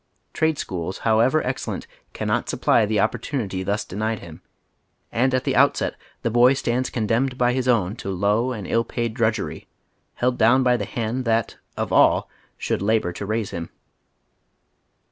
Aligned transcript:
Trade 0.33 0.57
schools, 0.57 0.97
however 1.05 1.43
excellent, 1.43 1.85
cannot 2.11 2.49
supply 2.49 2.87
the 2.87 2.99
opportunity 2.99 3.61
thus 3.61 3.85
denied 3.85 4.17
him, 4.17 4.41
and 5.11 5.31
at 5.31 5.43
the 5.43 5.55
outset 5.55 5.93
the 6.23 6.31
boy 6.31 6.53
stands 6.55 6.89
condemned 6.89 7.37
by 7.37 7.53
his 7.53 7.67
own 7.67 7.95
to 7.97 8.09
low 8.09 8.51
and 8.51 8.65
ill 8.65 8.83
paid 8.83 9.13
drudgery, 9.13 9.67
held 10.15 10.39
down 10.39 10.63
by 10.63 10.75
the 10.75 10.87
haud 10.87 11.23
that 11.25 11.57
of 11.77 11.93
all 11.93 12.27
should 12.57 12.81
labor 12.81 13.13
to 13.13 13.27
raise 13.27 13.51
him. 13.51 13.69